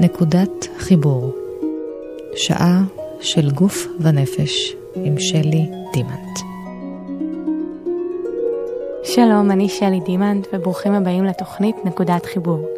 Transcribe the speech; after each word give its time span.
נקודת 0.00 0.68
חיבור. 0.78 1.32
שעה 2.36 2.82
של 3.20 3.50
גוף 3.50 3.86
ונפש 4.00 4.74
עם 4.94 5.18
שלי 5.18 5.66
דימנט. 5.92 6.38
שלום, 9.04 9.50
אני 9.50 9.68
שלי 9.68 10.00
דימנט 10.00 10.46
וברוכים 10.52 10.92
הבאים 10.92 11.24
לתוכנית 11.24 11.76
נקודת 11.84 12.26
חיבור. 12.26 12.68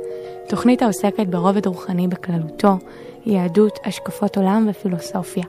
תוכנית 0.48 0.82
העוסקת 0.82 1.26
ברובד 1.26 1.66
רוחני 1.66 2.08
בכללותו, 2.08 2.78
יהדות, 3.26 3.78
השקפות 3.84 4.36
עולם 4.36 4.66
ופילוסופיה. 4.70 5.44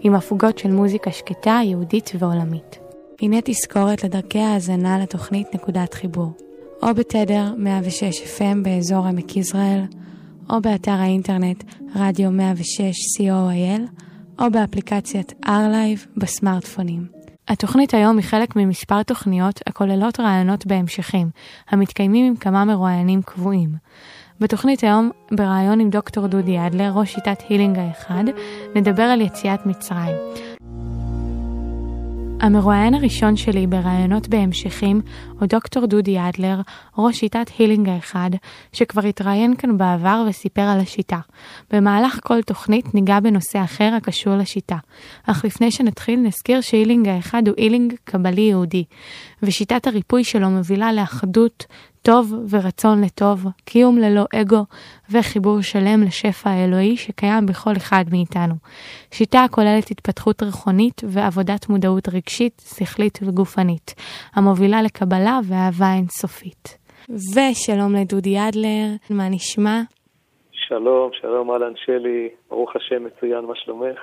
עם 0.00 0.14
הפוגות 0.14 0.58
של 0.58 0.70
מוזיקה 0.70 1.12
שקטה, 1.12 1.60
יהודית 1.64 2.10
ועולמית. 2.18 2.78
הנה 3.20 3.36
תזכורת 3.44 4.04
לדרכי 4.04 4.38
ההאזנה 4.38 4.98
לתוכנית 4.98 5.54
נקודת 5.54 5.94
חיבור. 5.94 6.32
או 6.82 6.94
בתדר 6.94 7.44
106 7.56 8.22
FM 8.38 8.56
באזור 8.62 9.06
עמק 9.06 9.36
יזרעאל, 9.36 9.80
או 10.52 10.60
באתר 10.60 10.92
האינטרנט 10.92 11.64
רדיו 11.94 12.30
106 12.30 12.80
co.il, 13.18 13.80
או 14.38 14.50
באפליקציית 14.50 15.32
R-Live 15.44 16.08
בסמארטפונים. 16.16 17.06
התוכנית 17.48 17.94
היום 17.94 18.16
היא 18.16 18.24
חלק 18.24 18.56
ממספר 18.56 19.02
תוכניות 19.02 19.60
הכוללות 19.66 20.20
רעיונות 20.20 20.66
בהמשכים, 20.66 21.30
המתקיימים 21.68 22.26
עם 22.26 22.36
כמה 22.36 22.64
מרואיינים 22.64 23.22
קבועים. 23.22 23.74
בתוכנית 24.40 24.84
היום, 24.84 25.10
בריאיון 25.30 25.80
עם 25.80 25.90
דוקטור 25.90 26.26
דודי 26.26 26.66
אדלר, 26.66 26.92
ראש 26.94 27.12
שיטת 27.12 27.42
הילינג 27.48 27.78
האחד, 27.78 28.24
נדבר 28.74 29.02
על 29.02 29.20
יציאת 29.20 29.66
מצרים. 29.66 30.16
המרואיין 32.42 32.94
הראשון 32.94 33.36
שלי 33.36 33.66
בראיונות 33.66 34.28
בהמשכים 34.28 35.00
הוא 35.38 35.48
דוקטור 35.48 35.86
דודי 35.86 36.18
אדלר, 36.20 36.60
ראש 36.98 37.18
שיטת 37.18 37.50
הילינג 37.58 37.88
האחד, 37.88 38.30
שכבר 38.72 39.06
התראיין 39.06 39.56
כאן 39.56 39.78
בעבר 39.78 40.24
וסיפר 40.28 40.62
על 40.62 40.80
השיטה. 40.80 41.18
במהלך 41.70 42.18
כל 42.22 42.42
תוכנית 42.42 42.94
ניגע 42.94 43.20
בנושא 43.20 43.64
אחר 43.64 43.94
הקשור 43.96 44.36
לשיטה. 44.36 44.76
אך 45.26 45.44
לפני 45.44 45.70
שנתחיל 45.70 46.20
נזכיר 46.20 46.60
שהילינג 46.60 47.08
האחד 47.08 47.48
הוא 47.48 47.54
הילינג 47.56 47.94
קבלי 48.04 48.40
יהודי, 48.40 48.84
ושיטת 49.42 49.86
הריפוי 49.86 50.24
שלו 50.24 50.50
מובילה 50.50 50.92
לאחדות, 50.92 51.66
טוב 52.04 52.32
ורצון 52.50 53.04
לטוב, 53.04 53.46
קיום 53.64 53.98
ללא 53.98 54.24
אגו 54.40 54.64
וחיבור 55.12 55.60
שלם 55.60 56.02
לשפע 56.06 56.50
האלוהי 56.50 56.96
שקיים 56.96 57.46
בכל 57.46 57.70
אחד 57.76 58.04
מאיתנו. 58.12 58.54
שיטה 59.10 59.44
הכוללת 59.44 59.90
התפתחות 59.90 60.42
רכונית 60.42 61.00
ועבודת 61.08 61.68
מודעות 61.68 62.08
רגשית, 62.08 62.62
שכלית 62.76 63.18
וגופנית, 63.22 63.94
המובילה 64.34 64.82
לקבלה 64.82 65.40
ואהבה 65.48 65.94
אינסופית. 65.96 66.78
ושלום 67.08 67.94
לדודי 67.94 68.36
אדלר, 68.48 68.86
מה 69.10 69.28
נשמע? 69.30 69.80
שלום, 70.52 71.10
שלום 71.20 71.50
אהלן 71.50 71.72
שלי, 71.76 72.28
ברוך 72.50 72.76
השם 72.76 73.04
מצוין, 73.04 73.44
מה 73.44 73.54
שלומך? 73.56 73.98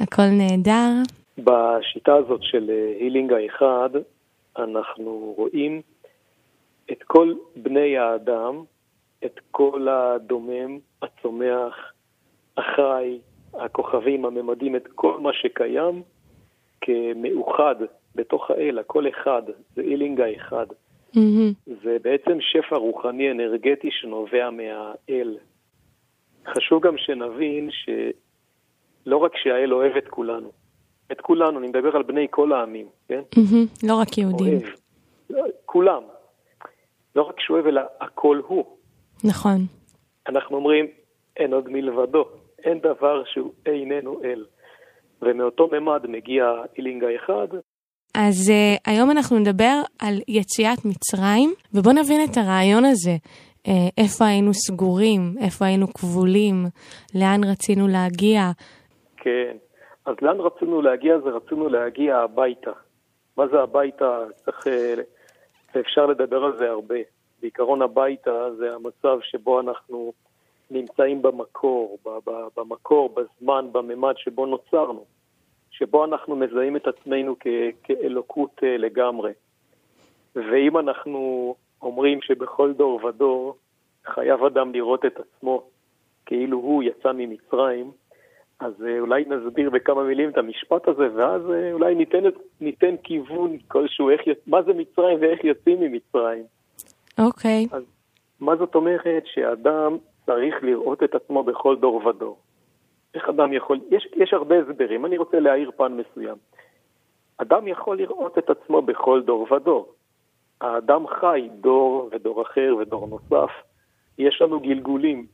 הכל 0.00 0.28
נהדר. 0.38 0.92
בשיטה 1.38 2.14
הזאת 2.14 2.40
של 2.42 2.70
הילינג 3.00 3.32
האחד, 3.32 3.90
אנחנו 4.58 5.34
רואים 5.36 5.80
את 6.92 7.02
כל 7.02 7.34
בני 7.56 7.98
האדם, 7.98 8.62
את 9.24 9.40
כל 9.50 9.88
הדומם, 9.88 10.78
הצומח, 11.02 11.92
החי, 12.56 13.18
הכוכבים, 13.54 14.24
הממדים, 14.24 14.76
את 14.76 14.86
כל 14.94 15.20
מה 15.20 15.32
שקיים 15.32 16.02
כמאוחד 16.80 17.74
בתוך 18.14 18.50
האל, 18.50 18.78
הכל 18.78 19.08
אחד, 19.08 19.42
זה 19.74 19.82
אילינג 19.82 20.20
האחד. 20.20 20.66
Mm-hmm. 21.14 21.70
זה 21.82 21.96
בעצם 22.02 22.38
שפע 22.40 22.76
רוחני 22.76 23.30
אנרגטי 23.30 23.88
שנובע 23.90 24.50
מהאל. 24.50 25.38
חשוב 26.46 26.86
גם 26.86 26.98
שנבין 26.98 27.70
שלא 27.70 29.16
רק 29.16 29.36
שהאל 29.36 29.74
אוהב 29.74 29.96
את 29.96 30.08
כולנו, 30.08 30.50
את 31.12 31.20
כולנו, 31.20 31.58
אני 31.58 31.68
מדבר 31.68 31.96
על 31.96 32.02
בני 32.02 32.26
כל 32.30 32.52
העמים, 32.52 32.86
כן? 33.08 33.20
Mm-hmm. 33.34 33.86
לא 33.88 33.94
רק 33.94 34.18
יהודים. 34.18 34.60
אוהב. 35.30 35.50
כולם, 35.64 36.02
לא 37.16 37.22
רק 37.22 37.40
שהוא 37.40 37.54
אוהב, 37.54 37.66
אלא 37.66 37.80
הכל 38.00 38.40
הוא. 38.46 38.64
נכון. 39.24 39.58
אנחנו 40.28 40.56
אומרים, 40.56 40.86
אין 41.36 41.52
עוד 41.52 41.68
מלבדו, 41.68 42.24
אין 42.64 42.78
דבר 42.78 43.22
שהוא 43.24 43.52
איננו 43.66 44.20
אל. 44.24 44.44
ומאותו 45.22 45.68
ממד 45.72 46.06
מגיע 46.06 46.44
אילינג 46.78 47.04
האחד. 47.04 47.48
אז 48.14 48.50
uh, 48.50 48.80
היום 48.90 49.10
אנחנו 49.10 49.38
נדבר 49.38 49.82
על 49.98 50.14
יציאת 50.28 50.78
מצרים, 50.84 51.54
ובואו 51.74 51.94
נבין 51.94 52.20
את 52.24 52.36
הרעיון 52.36 52.84
הזה. 52.84 53.16
Uh, 53.66 53.70
איפה 53.98 54.24
היינו 54.24 54.54
סגורים, 54.54 55.20
איפה 55.40 55.64
היינו 55.64 55.86
כבולים, 55.86 56.64
לאן 57.14 57.40
רצינו 57.44 57.88
להגיע. 57.88 58.40
כן, 59.16 59.56
אז 60.06 60.14
לאן 60.22 60.40
רצינו 60.40 60.82
להגיע? 60.82 61.18
זה 61.18 61.30
רצינו 61.30 61.68
להגיע 61.68 62.16
הביתה. 62.16 62.72
מה 63.36 63.48
זה 63.48 63.60
הביתה? 63.60 64.18
צריך 64.44 64.66
uh, 64.66 64.70
ואפשר 65.76 66.06
לדבר 66.06 66.44
על 66.44 66.58
זה 66.58 66.70
הרבה. 66.70 66.96
בעיקרון 67.40 67.82
הביתה 67.82 68.54
זה 68.58 68.74
המצב 68.74 69.18
שבו 69.22 69.60
אנחנו 69.60 70.12
נמצאים 70.70 71.22
במקור, 71.22 71.98
במקור, 72.56 73.14
בזמן, 73.14 73.66
בממד 73.72 74.14
שבו 74.16 74.46
נוצרנו, 74.46 75.04
שבו 75.70 76.04
אנחנו 76.04 76.36
מזהים 76.36 76.76
את 76.76 76.86
עצמנו 76.86 77.36
כ- 77.40 77.46
כאלוקות 77.82 78.60
אה, 78.62 78.76
לגמרי. 78.76 79.32
ואם 80.34 80.78
אנחנו 80.78 81.54
אומרים 81.82 82.22
שבכל 82.22 82.72
דור 82.72 83.04
ודור 83.04 83.56
חייב 84.06 84.44
אדם 84.44 84.72
לראות 84.72 85.04
את 85.04 85.20
עצמו 85.20 85.62
כאילו 86.26 86.58
הוא 86.58 86.82
יצא 86.82 87.12
ממצרים, 87.14 87.90
אז 88.60 88.72
אה, 88.86 89.00
אולי 89.00 89.24
נסביר 89.24 89.70
בכמה 89.70 90.04
מילים 90.04 90.30
את 90.30 90.38
המשפט 90.38 90.88
הזה, 90.88 91.08
ואז 91.14 91.50
אה, 91.50 91.72
אולי 91.72 91.94
ניתן, 91.94 92.22
ניתן 92.60 92.94
כיוון 93.02 93.58
כלשהו, 93.68 94.10
איך, 94.10 94.20
מה 94.46 94.62
זה 94.62 94.72
מצרים 94.72 95.18
ואיך 95.20 95.44
יוצאים 95.44 95.80
ממצרים. 95.80 96.44
אוקיי. 97.18 97.66
Okay. 97.70 97.76
אז 97.76 97.82
מה 98.40 98.56
זאת 98.56 98.74
אומרת 98.74 99.24
שאדם 99.24 99.96
צריך 100.26 100.54
לראות 100.62 101.02
את 101.02 101.14
עצמו 101.14 101.42
בכל 101.42 101.76
דור 101.76 102.06
ודור? 102.06 102.38
איך 103.14 103.28
אדם 103.28 103.52
יכול, 103.52 103.80
יש, 103.90 104.08
יש 104.16 104.32
הרבה 104.32 104.58
הסברים, 104.58 105.06
אני 105.06 105.18
רוצה 105.18 105.40
להעיר 105.40 105.70
פן 105.76 105.92
מסוים. 105.92 106.36
אדם 107.38 107.68
יכול 107.68 107.96
לראות 107.96 108.38
את 108.38 108.50
עצמו 108.50 108.82
בכל 108.82 109.22
דור 109.22 109.52
ודור. 109.52 109.92
האדם 110.60 111.06
חי 111.06 111.48
דור 111.60 112.08
ודור 112.12 112.42
אחר 112.42 112.74
ודור 112.80 113.06
נוסף. 113.06 113.50
יש 114.18 114.42
לנו 114.42 114.60
גלגולים. 114.60 115.26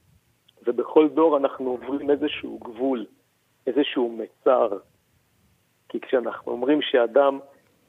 ובכל 0.67 1.09
דור 1.09 1.37
אנחנו 1.37 1.71
עוברים 1.71 2.11
איזשהו 2.11 2.59
גבול, 2.59 3.07
איזשהו 3.67 4.17
מצר. 4.19 4.79
כי 5.89 6.01
כשאנחנו 6.01 6.53
אומרים 6.53 6.83
שאדם 6.83 7.39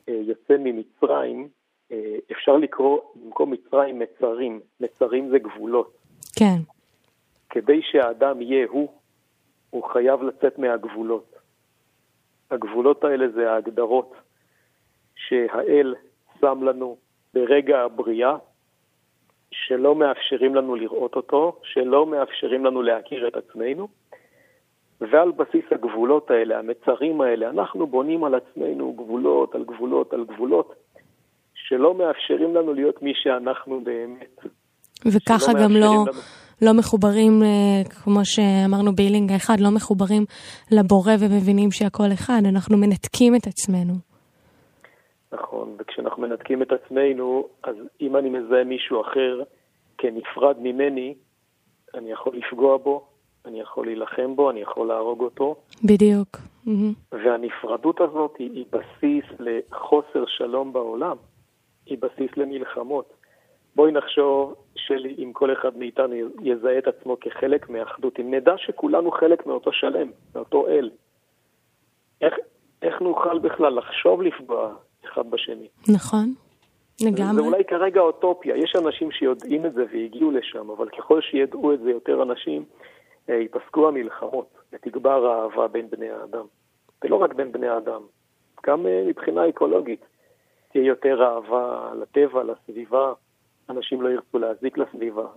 אה, 0.09 0.13
יוצא 0.13 0.55
ממצרים, 0.59 1.47
אה, 1.91 2.15
אפשר 2.31 2.57
לקרוא 2.57 2.99
במקום 3.15 3.51
מצרים 3.51 3.99
מצרים. 3.99 4.59
מצרים 4.79 5.29
זה 5.29 5.39
גבולות. 5.39 5.97
כן. 6.35 6.57
כדי 7.49 7.81
שהאדם 7.81 8.41
יהיה 8.41 8.67
הוא, 8.69 8.89
הוא 9.69 9.83
חייב 9.83 10.23
לצאת 10.23 10.59
מהגבולות. 10.59 11.35
הגבולות 12.51 13.03
האלה 13.03 13.29
זה 13.29 13.51
ההגדרות 13.51 14.13
שהאל 15.15 15.95
שם 16.41 16.63
לנו 16.63 16.97
ברגע 17.33 17.79
הבריאה, 17.79 18.37
שלא 19.53 19.95
מאפשרים 19.95 20.55
לנו 20.55 20.75
לראות 20.75 21.15
אותו, 21.15 21.55
שלא 21.63 22.05
מאפשרים 22.05 22.65
לנו 22.65 22.81
להכיר 22.81 23.27
את 23.27 23.35
עצמנו, 23.35 23.87
ועל 25.01 25.31
בסיס 25.31 25.65
הגבולות 25.71 26.31
האלה, 26.31 26.59
המצרים 26.59 27.21
האלה, 27.21 27.49
אנחנו 27.49 27.87
בונים 27.87 28.23
על 28.23 28.35
עצמנו 28.35 28.93
גבולות 28.93 29.55
על 29.55 29.63
גבולות 29.63 30.13
על 30.13 30.25
גבולות, 30.25 30.73
שלא 31.53 31.93
מאפשרים 31.93 32.55
לנו 32.55 32.73
להיות 32.73 33.01
מי 33.01 33.11
שאנחנו 33.15 33.81
באמת. 33.81 34.39
וככה 35.05 35.53
גם 35.53 35.71
לא, 35.71 35.79
לנו... 35.79 36.05
לא 36.61 36.73
מחוברים, 36.73 37.43
אה, 37.43 37.89
כמו 38.03 38.19
שאמרנו 38.23 38.95
בילינג 38.95 39.31
האחד, 39.31 39.59
לא 39.59 39.69
מחוברים 39.71 40.25
לבורא 40.71 41.13
ומבינים 41.19 41.71
שהכל 41.71 42.13
אחד, 42.13 42.41
אנחנו 42.45 42.77
מנתקים 42.77 43.35
את 43.35 43.47
עצמנו. 43.47 44.12
נכון, 45.33 45.75
וכשאנחנו 45.79 46.21
מנתקים 46.21 46.61
את 46.61 46.71
עצמנו, 46.71 47.47
אז 47.63 47.75
אם 48.01 48.15
אני 48.17 48.29
מזהה 48.29 48.63
מישהו 48.63 49.01
אחר 49.01 49.43
כנפרד 49.97 50.55
ממני, 50.59 51.13
אני 51.93 52.11
יכול 52.11 52.35
לפגוע 52.37 52.77
בו, 52.77 53.07
אני 53.45 53.61
יכול 53.61 53.85
להילחם 53.85 54.35
בו, 54.35 54.49
אני 54.49 54.61
יכול 54.61 54.87
להרוג 54.87 55.21
אותו. 55.21 55.55
בדיוק. 55.83 56.37
והנפרדות 57.11 58.01
הזאת 58.01 58.35
היא, 58.39 58.51
היא 58.51 58.65
בסיס 58.71 59.25
לחוסר 59.39 60.25
שלום 60.27 60.73
בעולם, 60.73 61.17
היא 61.85 61.97
בסיס 61.97 62.37
למלחמות. 62.37 63.13
בואי 63.75 63.91
נחשוב 63.91 64.55
שאם 64.75 65.31
כל 65.33 65.53
אחד 65.53 65.77
מאיתנו 65.77 66.13
יזהה 66.41 66.77
את 66.77 66.87
עצמו 66.87 67.17
כחלק 67.19 67.69
מאחדות, 67.69 68.19
אם 68.19 68.33
נדע 68.33 68.53
שכולנו 68.57 69.11
חלק 69.11 69.45
מאותו 69.45 69.73
שלם, 69.73 70.11
מאותו 70.35 70.67
אל, 70.67 70.89
איך, 72.21 72.33
איך 72.81 73.01
נוכל 73.01 73.39
בכלל 73.39 73.77
לחשוב 73.77 74.21
לפגוע 74.21 74.73
אחד 75.05 75.31
בשני. 75.31 75.67
נכון, 75.89 76.33
לגמרי. 77.01 77.35
זה 77.35 77.41
אולי 77.41 77.63
כרגע 77.63 78.01
אוטופיה, 78.01 78.57
יש 78.57 78.75
אנשים 78.75 79.11
שיודעים 79.11 79.65
את 79.65 79.73
זה 79.73 79.85
והגיעו 79.93 80.31
לשם, 80.31 80.69
אבל 80.69 80.89
ככל 80.89 81.21
שידעו 81.21 81.73
את 81.73 81.79
זה 81.79 81.91
יותר 81.91 82.23
אנשים, 82.23 82.65
אה, 83.29 83.35
ייפסקו 83.35 83.87
המלחמות 83.87 84.49
ותגבר 84.73 85.25
האהבה 85.25 85.67
בין 85.67 85.89
בני 85.89 86.09
האדם. 86.09 86.45
ולא 87.03 87.15
רק 87.15 87.33
בין 87.33 87.51
בני 87.51 87.67
האדם, 87.67 88.01
גם 88.65 88.87
אה, 88.87 89.03
מבחינה 89.07 89.49
אקולוגית. 89.49 90.05
תהיה 90.71 90.85
יותר 90.85 91.23
אהבה 91.23 91.91
לטבע, 92.01 92.43
לסביבה, 92.43 93.13
אנשים 93.69 94.01
לא 94.01 94.09
ירצו 94.09 94.39
להזיק 94.39 94.77
לסביבה. 94.77 95.27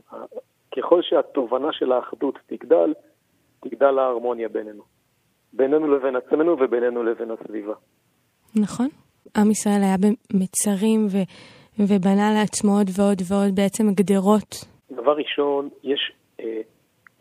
ככל 0.77 1.03
שהתובנה 1.03 1.73
של 1.73 1.93
האחדות 1.93 2.39
תגדל, 2.47 2.95
תגדל 3.61 3.99
ההרמוניה 3.99 4.49
בינינו. 4.49 4.83
בינינו 5.53 5.97
לבין 5.97 6.17
עצמנו 6.17 6.57
ובינינו 6.61 7.03
לבין 7.03 7.31
הסביבה. 7.31 7.75
נכון. 8.57 8.89
עם 9.37 9.51
ישראל 9.51 9.83
היה 9.83 9.97
במצרים 9.97 11.07
ו... 11.07 11.17
ובנה 11.79 12.31
לעצמו 12.35 12.73
עוד 12.79 12.87
ועוד 12.97 13.19
ועוד 13.29 13.55
בעצם 13.55 13.85
גדרות. 13.95 14.51
דבר 14.91 15.13
ראשון, 15.13 15.69
יש 15.83 16.13
אה, 16.41 16.61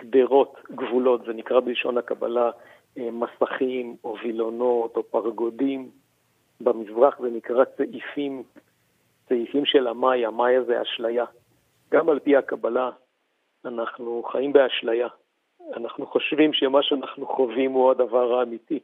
גדרות, 0.02 0.56
גבולות, 0.72 1.22
זה 1.25 1.34
נקרא 1.34 1.60
בלשון 1.60 1.98
הקבלה 1.98 2.52
אה, 2.98 3.10
מסכים 3.12 3.96
או 4.04 4.16
וילונות 4.24 4.98
או 4.98 5.04
פרגודים. 5.04 5.90
במזרח 6.62 7.19
זה 7.19 7.28
נקרא 7.28 7.63
צעיפים, 7.78 8.44
צעיפים 9.30 9.66
של 9.66 9.88
המאיה, 9.88 10.30
מאיה 10.30 10.63
זה 10.63 10.81
אשליה. 10.81 11.25
גם 11.92 12.10
על 12.10 12.19
פי 12.19 12.36
הקבלה 12.36 12.90
אנחנו 13.66 14.24
חיים 14.31 14.54
באשליה. 14.54 15.07
אנחנו 15.78 16.06
חושבים 16.06 16.54
שמה 16.54 16.84
שאנחנו 16.84 17.28
חווים 17.28 17.72
הוא 17.72 17.92
הדבר 17.92 18.40
האמיתי, 18.40 18.80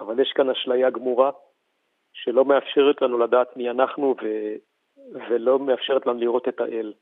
אבל 0.00 0.20
יש 0.20 0.32
כאן 0.34 0.50
אשליה 0.50 0.90
גמורה 0.90 1.30
שלא 2.24 2.44
מאפשרת 2.44 3.02
לנו 3.02 3.18
לדעת 3.18 3.56
מי 3.56 3.70
אנחנו 3.70 4.14
ו... 4.22 4.26
ולא 5.28 5.58
מאפשרת 5.58 6.06
לנו 6.06 6.18
לראות 6.18 6.48
את 6.48 6.60
האל. 6.60 6.92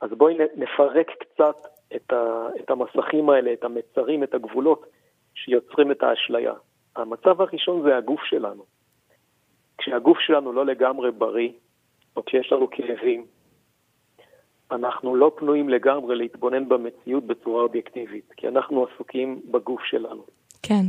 אז 0.00 0.10
בואי 0.10 0.34
נפרק 0.56 1.10
קצת 1.20 1.56
את, 1.96 2.12
ה... 2.12 2.48
את 2.60 2.70
המסכים 2.70 3.30
האלה, 3.30 3.52
את 3.52 3.64
המצרים, 3.64 4.22
את 4.22 4.34
הגבולות 4.34 4.86
שיוצרים 5.34 5.90
את 5.90 6.02
האשליה. 6.02 6.52
המצב 6.96 7.40
הראשון 7.40 7.82
זה 7.82 7.96
הגוף 7.96 8.20
שלנו. 8.24 8.64
כשהגוף 9.78 10.18
שלנו 10.18 10.52
לא 10.52 10.66
לגמרי 10.66 11.10
בריא, 11.10 11.50
או 12.16 12.24
כשיש 12.24 12.52
לנו 12.52 12.70
כאבים, 12.70 13.26
אנחנו 14.70 15.16
לא 15.16 15.32
פנויים 15.36 15.68
לגמרי 15.68 16.16
להתבונן 16.16 16.68
במציאות 16.68 17.24
בצורה 17.24 17.62
אובייקטיבית, 17.62 18.32
כי 18.36 18.48
אנחנו 18.48 18.86
עסוקים 18.86 19.40
בגוף 19.50 19.80
שלנו. 19.84 20.22
כן. 20.62 20.84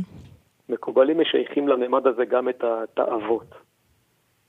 מקובלים 0.70 1.20
משייכים 1.20 1.68
לממד 1.68 2.06
הזה 2.06 2.24
גם 2.24 2.48
את 2.48 2.64
התאוות. 2.64 3.54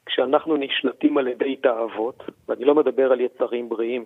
כשאנחנו 0.06 0.57
נשלטים 0.57 1.18
על 1.18 1.27
ידי 1.27 1.56
תאוות, 1.56 2.23
ואני 2.47 2.65
לא 2.65 2.75
מדבר 2.75 3.12
על 3.12 3.21
יצרים 3.21 3.69
בריאים, 3.69 4.06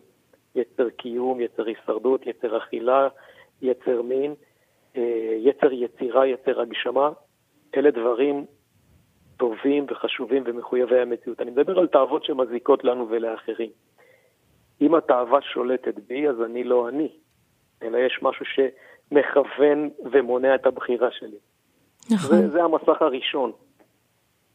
יצר 0.55 0.89
קיום, 0.89 1.41
יצר 1.41 1.65
הישרדות, 1.65 2.27
יצר 2.27 2.57
אכילה, 2.57 3.07
יצר 3.61 4.01
מין, 4.01 4.33
אה, 4.97 5.35
יצר 5.37 5.71
יצירה, 5.71 6.27
יצר 6.27 6.61
הגשמה, 6.61 7.09
אלה 7.77 7.91
דברים 7.91 8.45
טובים 9.37 9.85
וחשובים 9.89 10.43
ומחויבי 10.45 10.99
המציאות. 10.99 11.41
אני 11.41 11.51
מדבר 11.51 11.79
על 11.79 11.87
תאוות 11.87 12.23
שמזיקות 12.23 12.83
לנו 12.83 13.09
ולאחרים. 13.09 13.69
אם 14.81 14.95
התאווה 14.95 15.41
שולטת 15.41 15.95
בי, 16.07 16.29
אז 16.29 16.41
אני 16.41 16.63
לא 16.63 16.89
אני, 16.89 17.09
אלא 17.83 17.97
יש 17.97 18.19
משהו 18.21 18.45
שמכוון 18.45 19.89
ומונע 20.11 20.55
את 20.55 20.65
הבחירה 20.65 21.11
שלי. 21.11 21.37
נכון. 22.11 22.37
זה, 22.37 22.49
זה 22.49 22.63
המסך 22.63 23.01
הראשון. 23.01 23.51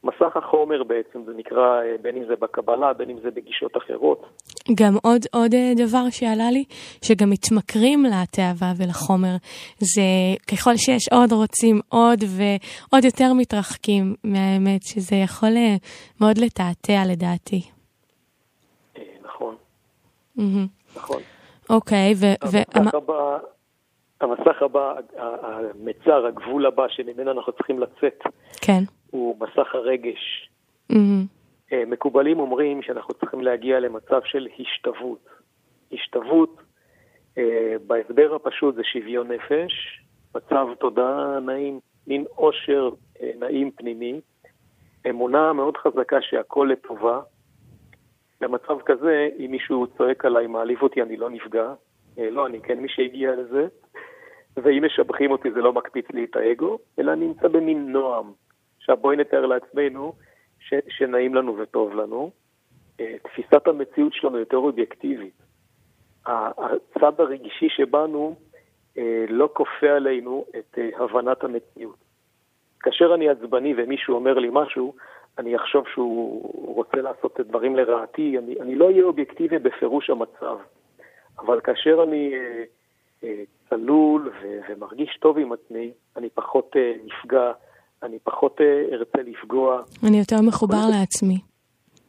מסך 0.05 0.37
החומר 0.37 0.83
בעצם, 0.83 1.25
זה 1.25 1.33
נקרא, 1.37 1.83
אה, 1.83 1.97
בין 2.03 2.17
אם 2.17 2.25
זה 2.29 2.37
בקבלה, 2.37 2.93
בין 2.93 3.11
אם 3.11 3.17
זה 3.23 3.31
בגישות 3.31 3.77
אחרות. 3.77 4.27
גם 4.75 4.95
עוד, 5.03 5.21
עוד 5.33 5.55
אה, 5.55 5.73
דבר 5.77 6.11
שעלה 6.11 6.51
לי, 6.51 6.65
שגם 7.05 7.31
מתמכרים 7.31 8.05
לתאווה 8.05 8.73
ולחומר. 8.77 9.37
זה 9.79 10.03
ככל 10.53 10.77
שיש 10.77 11.09
עוד 11.13 11.33
רוצים 11.33 11.81
עוד 11.89 12.19
ועוד 12.21 13.05
יותר 13.05 13.33
מתרחקים 13.33 14.15
מהאמת, 14.25 14.83
שזה 14.83 15.17
יכול 15.17 15.57
אה, 15.57 15.77
מאוד 16.21 16.39
לתעתע 16.39 17.03
לדעתי. 17.13 17.63
נכון. 19.25 19.55
נכון. 20.97 21.23
אוקיי, 21.71 22.15
ו... 22.17 22.27
הבא, 22.75 23.39
המסך 24.21 24.63
הבא, 24.63 24.95
המצר, 25.17 26.27
הגבול 26.27 26.67
הבא 26.67 26.89
שממנו 26.89 27.31
אנחנו 27.31 27.53
צריכים 27.53 27.79
לצאת. 27.79 28.23
כן. 28.61 28.83
הוא 29.11 29.37
מסך 29.41 29.75
הרגש. 29.75 30.51
Mm-hmm. 30.93 31.75
מקובלים 31.87 32.41
אומרים 32.41 32.83
שאנחנו 32.83 33.15
צריכים 33.15 33.41
להגיע 33.41 33.81
למצב 33.81 34.21
של 34.25 34.49
השתוות. 34.59 35.29
השתוות, 35.93 36.63
אה, 37.39 37.77
בהסבר 37.87 38.35
הפשוט 38.35 38.75
זה 38.75 38.83
שוויון 38.85 39.33
נפש, 39.33 40.03
מצב 40.35 40.67
תודעה 40.79 41.41
נעים, 41.41 41.81
מין 42.07 42.25
עושר 42.35 42.91
אה, 43.23 43.31
נעים 43.39 43.71
פנימי, 43.71 44.21
אמונה 45.11 45.53
מאוד 45.53 45.77
חזקה 45.77 46.17
שהכל 46.21 46.69
לטובה. 46.73 47.21
במצב 48.41 48.81
כזה, 48.87 49.29
אם 49.39 49.51
מישהו 49.51 49.87
צועק 49.87 50.25
עליי, 50.25 50.47
מעליב 50.47 50.83
אותי, 50.83 51.03
אני 51.03 51.17
לא 51.17 51.31
נפגע. 51.31 51.73
לא, 52.19 52.47
אני 52.47 52.61
כן 52.61 52.79
מי 52.79 52.89
שהגיע 52.89 53.33
לזה. 53.33 53.67
ואם 54.57 54.85
משבחים 54.85 55.31
אותי 55.31 55.51
זה 55.51 55.61
לא 55.61 55.73
מקפיץ 55.73 56.07
לי 56.11 56.25
את 56.25 56.37
האגו, 56.37 56.79
אלא 56.99 57.13
אני 57.13 57.27
נמצא 57.27 57.49
במין 57.49 57.93
נועם. 57.93 58.33
עכשיו 58.77 58.97
בואי 58.97 59.17
נתאר 59.17 59.47
לעצמנו 59.47 60.13
ש, 60.61 60.75
שנעים 60.89 61.35
לנו 61.35 61.59
וטוב 61.59 61.95
לנו. 61.95 62.31
אה, 63.01 63.15
תפיסת 63.23 63.67
המציאות 63.67 64.13
שלנו 64.13 64.39
יותר 64.39 64.57
אובייקטיבית. 64.57 65.43
הצד 66.27 67.21
הרגשי 67.21 67.69
שבנו 67.69 68.35
אה, 68.99 69.25
לא 69.29 69.49
כופה 69.53 69.91
עלינו 69.91 70.45
את 70.59 70.79
אה, 70.79 71.05
הבנת 71.05 71.45
המציאות. 71.45 71.97
כאשר 72.81 73.15
אני 73.15 73.29
עצבני 73.29 73.75
ומישהו 73.77 74.15
אומר 74.15 74.39
לי 74.39 74.49
משהו, 74.53 74.95
אני 75.39 75.57
אחשוב 75.57 75.85
שהוא 75.93 76.75
רוצה 76.75 76.97
לעשות 76.97 77.41
את 77.41 77.47
דברים 77.47 77.77
לרעתי, 77.77 78.39
אני, 78.39 78.55
אני 78.61 78.75
לא 78.75 78.85
אהיה 78.85 79.05
אובייקטיבי 79.05 79.59
בפירוש 79.59 80.11
המצב. 80.11 80.57
אבל 81.39 81.61
כאשר 81.61 82.03
אני 82.03 82.35
צלול 83.69 84.33
ומרגיש 84.69 85.19
טוב 85.21 85.39
עם 85.39 85.53
עצמי, 85.53 85.93
אני 86.17 86.29
פחות 86.31 86.77
נפגע, 87.05 87.53
אני 88.03 88.19
פחות 88.19 88.61
אה, 88.61 88.97
ארצה 88.97 89.19
לפגוע. 89.23 89.83
אני 90.09 90.19
יותר 90.19 90.37
מחובר 90.49 90.87
לעצמי. 90.91 91.39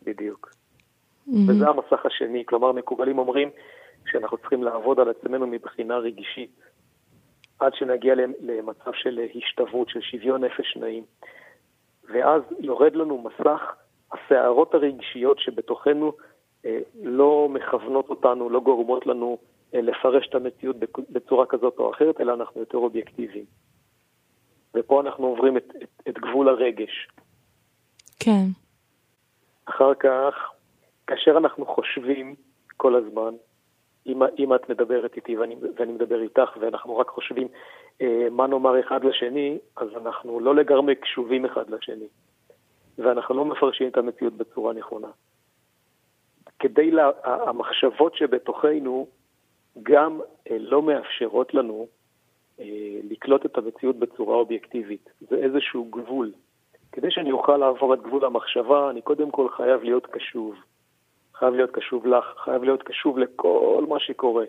בדיוק. 0.04 0.50
Mm-hmm. 0.50 1.34
וזה 1.48 1.68
המסך 1.68 2.06
השני, 2.06 2.44
כלומר 2.46 2.72
מקובלים 2.72 3.18
אומרים 3.18 3.50
שאנחנו 4.06 4.38
צריכים 4.38 4.64
לעבוד 4.64 5.00
על 5.00 5.10
עצמנו 5.10 5.48
מבחינה 5.48 5.98
רגשית, 5.98 6.60
עד 7.60 7.74
שנגיע 7.74 8.16
למצב 8.42 8.92
של 8.94 9.20
השתוות, 9.36 9.90
של 9.90 10.02
שוויון 10.02 10.44
נפש 10.44 10.78
נעים. 10.78 11.04
ואז 12.04 12.42
יורד 12.60 12.96
לנו 12.96 13.24
מסך 13.24 13.62
הסערות 14.12 14.74
הרגשיות 14.74 15.40
שבתוכנו 15.40 16.14
אה, 16.66 16.80
לא 17.04 17.48
מכוונות 17.50 18.10
אותנו, 18.10 18.50
לא 18.50 18.60
גורמות 18.60 19.08
לנו 19.08 19.38
אה, 19.38 19.51
לפרש 19.74 20.28
את 20.28 20.36
המציאות 20.36 20.76
בצורה 21.10 21.46
כזאת 21.46 21.80
או 21.80 21.92
אחרת, 21.92 22.22
אלא 22.22 22.34
אנחנו 22.34 22.60
יותר 22.60 22.78
אובייקטיביים. 22.78 23.46
ופה 24.76 25.02
אנחנו 25.02 25.28
עוברים 25.28 25.58
את, 25.58 25.74
את, 25.84 26.02
את 26.10 26.20
גבול 26.20 26.50
הרגש. 26.50 27.08
כן. 28.20 28.46
אחר 29.66 29.94
כך, 29.94 30.52
כאשר 31.08 31.38
אנחנו 31.38 31.66
חושבים 31.66 32.36
כל 32.78 32.96
הזמן, 32.96 33.34
אם, 34.06 34.22
אם 34.40 34.56
את 34.56 34.70
מדברת 34.70 35.16
איתי 35.16 35.38
ואני, 35.38 35.56
ואני 35.80 35.92
מדבר 35.92 36.22
איתך 36.22 36.58
ואנחנו 36.60 36.98
רק 36.98 37.10
חושבים 37.10 37.48
אה, 38.02 38.28
מה 38.32 38.48
נאמר 38.48 38.80
אחד 38.80 39.04
לשני, 39.04 39.58
אז 39.76 39.88
אנחנו 39.96 40.40
לא 40.40 40.56
לגמרי 40.56 40.96
קשובים 40.96 41.46
אחד 41.46 41.70
לשני, 41.70 42.08
ואנחנו 42.98 43.36
לא 43.36 43.46
מפרשים 43.46 43.88
את 43.88 43.98
המציאות 43.98 44.34
בצורה 44.34 44.74
נכונה. 44.74 45.08
כדי, 46.60 46.92
לה, 46.92 47.12
המחשבות 47.24 48.16
שבתוכנו 48.16 49.08
גם 49.84 50.20
אה, 50.52 50.58
לא 50.60 50.82
מאפשרות 50.82 51.54
לנו 51.54 51.88
אה, 52.60 53.00
לקלוט 53.10 53.46
את 53.46 53.58
המציאות 53.58 53.96
בצורה 53.96 54.36
אובייקטיבית. 54.36 55.10
זה 55.20 55.36
איזשהו 55.36 55.86
גבול. 55.86 56.32
כדי 56.92 57.12
שאני 57.12 57.32
אוכל 57.32 57.58
לעבור 57.58 57.94
את 57.94 58.02
גבול 58.02 58.26
המחשבה, 58.26 58.90
אני 58.90 59.02
קודם 59.02 59.32
כל 59.32 59.50
חייב 59.50 59.84
להיות 59.84 60.08
קשוב. 60.08 60.56
חייב 61.36 61.54
להיות 61.54 61.72
קשוב 61.72 62.08
לך, 62.08 62.26
חייב 62.38 62.64
להיות 62.64 62.84
קשוב 62.84 63.18
לכל 63.18 63.86
מה 63.90 64.00
שקורה, 64.00 64.46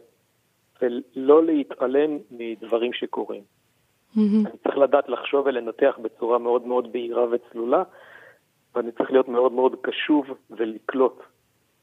ולא 0.83 1.45
להתעלם 1.45 2.19
מדברים 2.31 2.93
שקורים. 2.93 3.43
Mm-hmm. 3.43 4.47
אני 4.47 4.59
צריך 4.63 4.79
לדעת 4.79 5.09
לחשוב 5.09 5.47
ולנתח 5.47 5.99
בצורה 6.03 6.39
מאוד 6.39 6.67
מאוד 6.67 6.93
בהירה 6.93 7.25
וצלולה, 7.31 7.83
ואני 8.75 8.93
צריך 8.93 9.11
להיות 9.11 9.29
מאוד 9.29 9.53
מאוד 9.53 9.77
קשוב 9.83 10.27
ולקלוט 10.51 11.23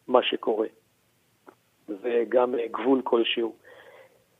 מה 0.08 0.24
שקורה. 0.24 0.68
זה 2.02 2.24
גם 2.30 2.56
גבול 2.72 3.02
כלשהו. 3.04 3.54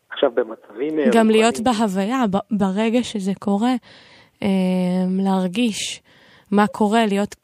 עכשיו 0.10 0.32
במצבים... 0.32 1.00
אה, 1.00 1.06
גם 1.06 1.12
רוחנים, 1.12 1.30
להיות 1.30 1.60
בהוויה, 1.60 2.24
ברגע 2.52 3.04
שזה 3.04 3.32
קורה, 3.40 3.74
אה, 4.44 4.48
להרגיש 5.24 6.02
מה 6.52 6.68
קורה, 6.68 7.06
להיות 7.06 7.36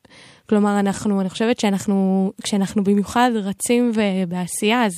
כלומר, 0.49 0.79
אנחנו, 0.79 1.21
אני 1.21 1.29
חושבת 1.29 1.59
שאנחנו, 1.59 2.31
כשאנחנו 2.43 2.83
במיוחד 2.83 3.31
רצים 3.49 3.91
ובעשייה, 3.95 4.85
אז 4.85 4.93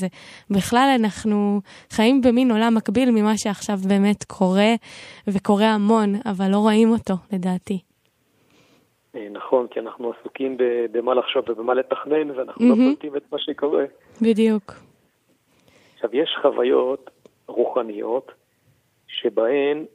בכלל 0.49 0.89
אנחנו 0.99 1.59
חיים 1.89 2.21
במין 2.21 2.51
עולם 2.51 2.75
מקביל 2.75 3.11
ממה 3.11 3.37
שעכשיו 3.37 3.75
באמת 3.87 4.23
קורה, 4.23 4.71
וקורה 5.27 5.67
המון, 5.67 6.09
אבל 6.25 6.45
לא 6.51 6.57
רואים 6.57 6.89
אותו, 6.91 7.13
לדעתי. 7.33 7.79
אה, 9.15 9.27
נכון, 9.31 9.67
כי 9.71 9.79
אנחנו 9.79 10.13
עסוקים 10.19 10.57
במה 10.91 11.13
לחשוב 11.13 11.43
ובמה 11.49 11.73
לתכנן, 11.73 12.31
ואנחנו 12.31 12.65
mm-hmm. 12.65 12.79
לא 12.79 12.85
קולטים 12.85 13.15
את 13.15 13.23
מה 13.31 13.39
שקורה. 13.39 13.83
בדיוק. 14.21 14.86
עכשיו, 16.07 16.21
יש 16.21 16.37
חוויות 16.41 17.09
רוחניות 17.47 18.31
שבהן, 19.07 19.85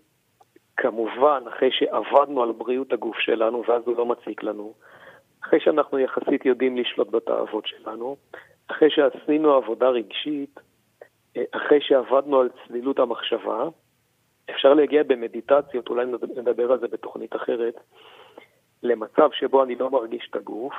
כמובן, 0.77 1.43
אחרי 1.49 1.71
שעבדנו 1.73 2.43
על 2.43 2.53
בריאות 2.53 2.93
הגוף 2.93 3.19
שלנו, 3.19 3.63
ואז 3.69 3.83
הוא 3.87 3.97
לא 3.97 4.07
מציק 4.07 4.43
לנו, 4.43 4.75
אחרי 5.43 5.61
שאנחנו 5.61 5.99
יחסית 5.99 6.45
יודעים 6.45 6.77
לשלוט 6.77 7.09
בתאוות 7.09 7.67
שלנו, 7.67 8.17
אחרי 8.67 8.91
שעשינו 8.91 9.53
עבודה 9.53 9.89
רגשית, 9.89 10.61
אה, 11.37 11.43
אחרי 11.51 11.81
שעבדנו 11.81 12.41
על 12.41 12.49
צלילות 12.67 12.99
המחשבה, 12.99 13.69
אפשר 14.51 14.75
להגיע 14.75 15.03
במדיטציות, 15.03 15.89
אולי 15.89 16.07
נדבר 16.37 16.73
על 16.73 16.79
זה 16.79 16.89
בתוכנית 16.89 17.37
אחרת, 17.37 17.75
למצב 18.83 19.29
שבו 19.33 19.63
אני 19.65 19.75
לא 19.75 19.91
מרגיש 19.91 20.27
את 20.31 20.37
הגוף, 20.37 20.75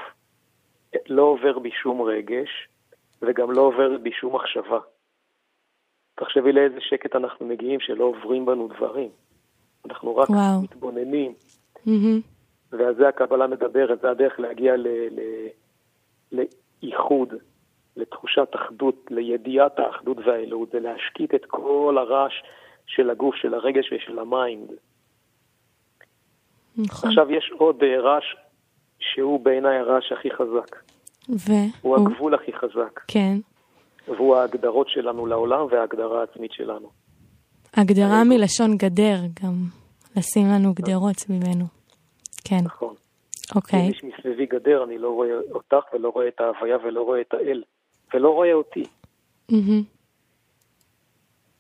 לא 1.10 1.22
עובר 1.22 1.60
בי 1.60 1.72
שום 1.72 2.02
רגש, 2.02 2.68
וגם 3.22 3.52
לא 3.52 3.62
עובר 3.62 3.98
בי 3.98 4.12
שום 4.12 4.36
מחשבה. 4.36 4.80
תחשבי 6.16 6.52
לאיזה 6.52 6.78
שקט 6.80 7.16
אנחנו 7.16 7.46
מגיעים 7.46 7.80
שלא 7.80 8.04
עוברים 8.04 8.46
בנו 8.46 8.68
דברים. 8.68 9.10
אנחנו 9.86 10.16
רק 10.16 10.30
וואו. 10.30 10.62
מתבוננים. 10.62 11.34
Mm-hmm. 11.78 12.22
ועל 12.72 12.96
זה 12.96 13.08
הקבלה 13.08 13.48
מדברת, 13.48 14.02
זה 14.02 14.10
הדרך 14.10 14.40
להגיע 14.40 14.78
ל, 14.78 14.88
ל, 15.12 16.40
לאיחוד, 16.84 17.34
לתחושת 17.96 18.48
אחדות, 18.56 19.06
לידיעת 19.10 19.80
האחדות 19.80 20.18
והאלוהות, 20.26 20.72
זה 20.72 20.80
להשקיט 20.80 21.36
את 21.36 21.46
כל 21.48 21.98
הרעש 22.00 22.34
של 22.86 23.10
הגוף, 23.10 23.36
של 23.36 23.54
הרגש 23.54 23.94
ושל 23.94 24.20
ה 24.20 24.29
mind. 24.29 24.72
נכון. 26.78 27.10
עכשיו 27.10 27.32
יש 27.32 27.52
עוד 27.58 27.84
אה, 27.84 28.00
רעש 28.00 28.36
שהוא 29.00 29.40
בעיניי 29.40 29.78
הרעש 29.78 30.12
הכי 30.12 30.32
חזק. 30.32 30.76
ו? 31.30 31.52
הוא 31.82 31.98
הגבול 31.98 32.34
הכי 32.34 32.54
חזק. 32.54 33.00
כן. 33.08 33.38
והוא 34.08 34.36
ההגדרות 34.36 34.90
שלנו 34.90 35.26
לעולם 35.26 35.66
וההגדרה 35.72 36.20
העצמית 36.20 36.52
שלנו. 36.52 36.90
הגדרה 37.74 38.24
מלשון 38.24 38.78
גדר 38.78 39.18
גם, 39.44 39.54
לשים 40.18 40.48
לנו 40.48 40.74
גדרות 40.74 41.20
סביבנו. 41.20 41.66
כן. 42.46 42.60
נכון. 42.66 42.96
אוקיי. 43.56 43.80
אם 43.80 43.90
יש 43.90 44.04
מסביבי 44.04 44.46
גדר, 44.46 44.84
אני 44.84 44.98
לא 44.98 45.10
רואה 45.10 45.30
אותך 45.52 45.94
ולא 45.94 46.10
רואה 46.10 46.28
את 46.28 46.42
ההוויה 46.42 46.78
ולא 46.84 47.02
רואה 47.02 47.22
את 47.22 47.34
האל, 47.34 47.64
ולא 48.14 48.30
רואה 48.30 48.54
אותי. 48.54 48.84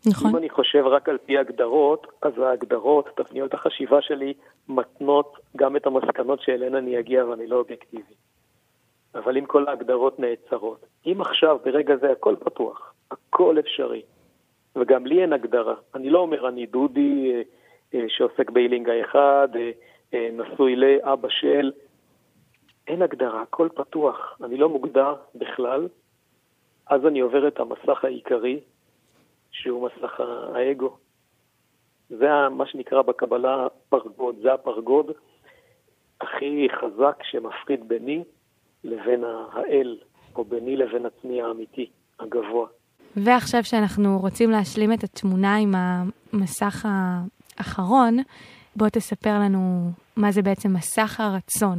נכון. 0.06 0.30
אם 0.30 0.38
אני 0.38 0.50
חושב 0.50 0.84
רק 0.86 1.10
על 1.10 1.18
פי 1.26 1.38
הגדרות, 1.38 2.08
אז 2.22 2.34
ההגדרות, 2.40 3.10
תפניות 3.16 3.54
החשיבה 3.54 4.02
שלי, 4.02 4.34
מתנות 4.70 5.34
גם 5.58 5.76
את 5.76 5.86
המסקנות 5.86 6.42
שאליהן 6.42 6.76
אני 6.76 7.00
אגיע 7.00 7.26
ואני 7.26 7.48
לא 7.48 7.56
אובייקטיבי. 7.56 8.14
אבל 9.16 9.38
אם 9.38 9.46
כל 9.46 9.68
ההגדרות 9.68 10.20
נעצרות, 10.20 10.86
אם 11.06 11.22
עכשיו, 11.22 11.58
ברגע 11.66 11.96
זה, 11.96 12.12
הכל 12.12 12.36
פתוח, 12.40 12.94
הכל 13.12 13.60
אפשרי, 13.60 14.02
וגם 14.76 15.06
לי 15.06 15.22
אין 15.22 15.34
הגדרה, 15.34 15.76
אני 15.96 16.10
לא 16.10 16.20
אומר 16.20 16.48
אני 16.48 16.66
דודי 16.66 17.32
אה, 17.34 17.42
אה, 17.94 18.06
שעוסק 18.08 18.50
באילינג 18.50 18.90
האחד, 18.90 19.48
אה, 20.14 20.30
נשוי 20.34 20.76
לאבא 20.76 21.30
של, 21.30 21.72
אין 22.88 23.02
הגדרה, 23.02 23.42
הכל 23.42 23.70
פתוח, 23.76 24.38
אני 24.44 24.58
לא 24.58 24.70
מוגדר 24.70 25.16
בכלל, 25.36 25.88
אז 26.88 27.06
אני 27.06 27.20
עובר 27.20 27.48
את 27.48 27.60
המסך 27.60 28.06
העיקרי, 28.06 28.60
שהוא 29.52 29.88
מסך 29.88 30.20
האגו. 30.54 30.98
זה 32.10 32.50
מה 32.52 32.66
שנקרא 32.66 33.02
בקבלה 33.02 33.68
פרגוד, 33.90 34.36
זה 34.42 34.54
הפרגוד 34.54 35.12
הכי 36.22 36.68
חזק 36.70 37.24
שמפריד 37.24 37.88
ביני 37.88 38.24
לבין 38.84 39.24
האל, 39.52 39.98
או 40.36 40.44
ביני 40.44 40.78
לבין 40.78 41.06
עצמי 41.06 41.42
האמיתי, 41.42 41.90
הגבוה. 42.20 42.68
ועכשיו 43.16 43.64
שאנחנו 43.64 44.20
רוצים 44.20 44.52
להשלים 44.52 44.94
את 44.94 45.04
התמונה 45.04 45.56
עם 45.56 45.72
המסך 45.76 46.86
האחרון, 46.86 48.18
בוא 48.76 48.90
תספר 48.90 49.40
לנו 49.40 49.90
מה 50.18 50.32
זה 50.32 50.42
בעצם 50.42 50.70
מסך 50.74 51.20
הרצון. 51.20 51.78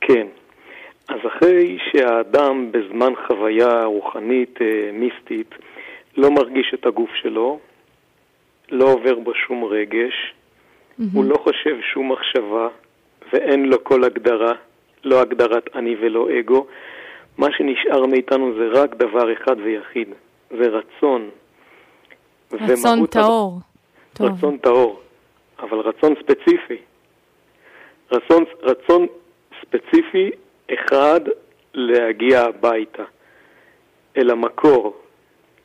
כן, 0.00 0.26
אז 1.08 1.18
אחרי 1.26 1.78
שהאדם 1.78 2.72
בזמן 2.72 3.12
חוויה 3.26 3.84
רוחנית 3.84 4.62
אה, 4.62 4.90
מיסטית 4.92 5.54
לא 6.16 6.30
מרגיש 6.30 6.74
את 6.74 6.86
הגוף 6.86 7.10
שלו, 7.14 7.58
לא 8.70 8.92
עובר 8.92 9.18
בו 9.18 9.34
שום 9.34 9.64
רגש, 9.64 10.12
mm-hmm. 10.12 11.02
הוא 11.14 11.24
לא 11.24 11.36
חושב 11.36 11.76
שום 11.92 12.12
מחשבה 12.12 12.68
ואין 13.32 13.64
לו 13.64 13.84
כל 13.84 14.04
הגדרה, 14.04 14.52
לא 15.04 15.20
הגדרת 15.20 15.76
אני 15.76 15.96
ולא 16.00 16.28
אגו. 16.38 16.66
מה 17.38 17.46
שנשאר 17.52 18.06
מאיתנו 18.06 18.52
זה 18.58 18.80
רק 18.80 18.94
דבר 18.94 19.32
אחד 19.32 19.56
ויחיד, 19.64 20.08
זה 20.50 20.68
רצון. 20.68 21.30
רצון 22.52 23.06
טהור. 23.06 23.60
רצון 24.20 24.58
טהור, 24.58 25.00
אבל 25.58 25.78
רצון 25.78 26.14
ספציפי. 26.22 26.76
רצון, 28.12 28.44
רצון 28.62 29.06
ספציפי 29.60 30.30
אחד 30.74 31.20
להגיע 31.74 32.40
הביתה, 32.42 33.04
אל 34.16 34.30
המקור, 34.30 34.96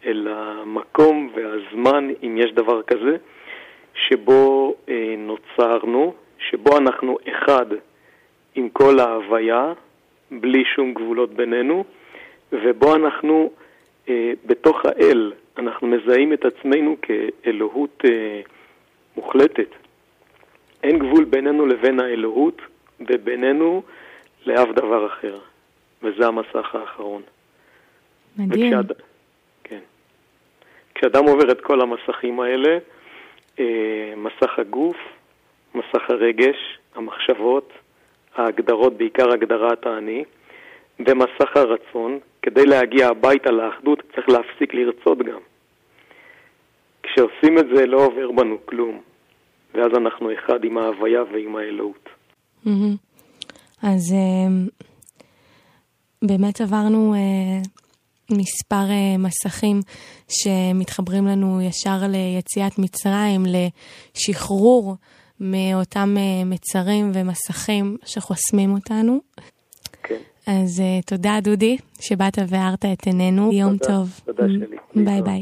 אל 0.05 0.27
המקום 0.31 1.29
והזמן, 1.35 2.09
אם 2.23 2.37
יש 2.37 2.51
דבר 2.51 2.81
כזה, 2.83 3.17
שבו 3.93 4.75
אה, 4.89 5.15
נוצרנו, 5.17 6.13
שבו 6.37 6.77
אנחנו 6.77 7.17
אחד 7.29 7.65
עם 8.55 8.69
כל 8.69 8.99
ההוויה, 8.99 9.73
בלי 10.31 10.63
שום 10.75 10.93
גבולות 10.93 11.33
בינינו, 11.33 11.83
ובו 12.51 12.95
אנחנו 12.95 13.51
אה, 14.09 14.31
בתוך 14.45 14.85
האל, 14.85 15.33
אנחנו 15.57 15.87
מזהים 15.87 16.33
את 16.33 16.45
עצמנו 16.45 16.95
כאלוהות 17.01 18.05
אה, 18.05 18.41
מוחלטת. 19.15 19.69
אין 20.83 20.99
גבול 20.99 21.23
בינינו 21.23 21.65
לבין 21.65 21.99
האלוהות 21.99 22.61
ובינינו 22.99 23.83
לאף 24.45 24.69
דבר 24.75 25.07
אחר, 25.07 25.39
וזה 26.03 26.27
המסך 26.27 26.75
האחרון. 26.75 27.21
מדהים. 28.37 28.79
וכשאד... 28.79 28.91
כן. 29.63 29.79
כשאדם 30.95 31.25
עובר 31.25 31.51
את 31.51 31.61
כל 31.61 31.81
המסכים 31.81 32.39
האלה, 32.39 32.77
אה, 33.59 34.13
מסך 34.17 34.59
הגוף, 34.59 34.97
מסך 35.75 36.09
הרגש, 36.09 36.77
המחשבות, 36.95 37.73
ההגדרות, 38.35 38.97
בעיקר 38.97 39.33
הגדרת 39.33 39.85
האני, 39.85 40.23
ומסך 40.99 41.55
הרצון, 41.55 42.19
כדי 42.41 42.65
להגיע 42.65 43.07
הביתה 43.07 43.51
לאחדות 43.51 43.99
צריך 44.15 44.29
להפסיק 44.29 44.73
לרצות 44.73 45.17
גם. 45.17 45.39
כשעושים 47.03 47.57
את 47.57 47.65
זה 47.75 47.85
לא 47.85 48.05
עובר 48.05 48.31
בנו 48.31 48.57
כלום, 48.65 49.01
ואז 49.73 49.91
אנחנו 49.97 50.33
אחד 50.33 50.63
עם 50.63 50.77
ההוויה 50.77 51.23
ועם 51.33 51.55
האלוהות. 51.55 52.09
אז 53.83 54.13
אה, 54.13 54.47
באמת 56.21 56.61
עברנו 56.61 57.13
אה, 57.13 57.61
מספר 58.31 58.89
אה, 58.89 59.17
מסכים 59.17 59.79
שמתחברים 60.27 61.27
לנו 61.27 61.61
ישר 61.61 61.97
ליציאת 62.09 62.79
מצרים, 62.79 63.43
לשחרור 63.45 64.95
מאותם 65.43 66.15
מצרים 66.45 67.11
ומסכים 67.13 67.97
שחוסמים 68.05 68.73
אותנו. 68.73 69.19
כן. 70.03 70.15
אז 70.47 70.81
תודה, 71.05 71.39
דודי, 71.43 71.77
שבאת 71.99 72.39
והארת 72.47 72.85
את 72.85 73.05
עינינו. 73.05 73.53
יום 73.53 73.77
טוב. 73.77 74.19
תודה 74.25 74.43
שלי. 74.47 74.77
ביי 75.05 75.21
ביי. 75.21 75.41